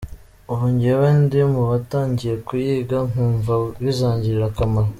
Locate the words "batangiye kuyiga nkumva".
1.69-3.53